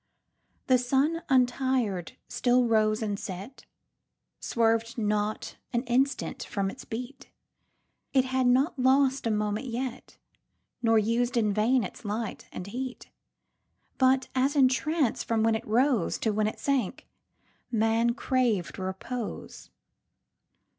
The 0.65 0.79
sun, 0.79 1.21
untir'd, 1.29 2.13
still 2.27 2.65
rose 2.65 3.03
and 3.03 3.19
set,—Swerv'd 3.19 4.97
not 4.97 5.57
an 5.73 5.83
instant 5.83 6.41
from 6.43 6.71
its 6.71 6.85
beat; 6.85 7.29
It 8.11 8.25
had 8.25 8.47
not 8.47 8.79
lost 8.79 9.27
a 9.27 9.29
moment 9.29 9.67
yet, 9.67 10.17
Nor 10.81 10.97
used 10.97 11.37
in 11.37 11.53
vain 11.53 11.83
its 11.83 12.03
light 12.03 12.47
and 12.51 12.65
heat; 12.65 13.11
But, 13.99 14.27
as 14.33 14.55
in 14.55 14.69
trance, 14.69 15.23
from 15.23 15.43
when 15.43 15.53
it 15.53 15.65
roseTo 15.67 16.33
when 16.33 16.47
it 16.47 16.57
sank, 16.59 17.07
man 17.69 18.15
crav'd 18.15 18.79
repose. 18.79 19.69